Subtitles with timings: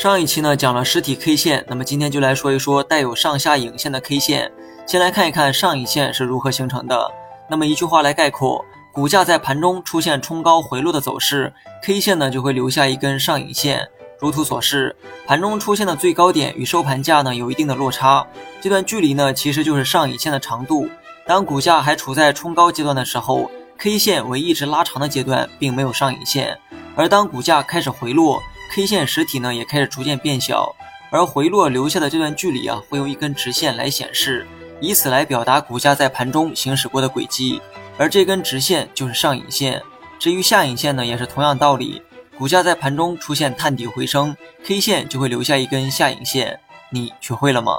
[0.00, 4.50] 上一期呢讲了实体 K 线，那么今天就来说一说带有上下影线的 K 线。
[4.86, 7.12] 先来看一看上影线是如何形成的。
[7.50, 11.52] 那么一句话来概括，股价在盘中出现冲高回落的走势
[11.82, 13.86] ，K 线呢就会留下一根上影线。
[14.18, 18.26] 如图所示，盘中出现的最高点与收盘价呢有一定的落差，
[18.58, 20.88] 这段距离呢其实就是上影线的长度。
[21.26, 26.58] 当股价还处在冲高阶段的时候，K 线为一直拉长的阶段，并没有上影线。
[26.96, 30.74] 而当股价开始回落，K 线实体呢也开始逐渐变小，
[31.10, 34.46] 而回落留下的这段距离啊，会用一根直线来显示，
[34.80, 37.60] 以此来表达股价在盘中行驶过的轨迹。
[37.98, 39.82] 而这根直线就是上影线。
[40.18, 42.00] 至于下影线呢，也是同样道理，
[42.38, 46.60] 股价在盘中出现探底回升，K 线就会留下一根下影线。
[46.90, 47.72] 你学会了吗？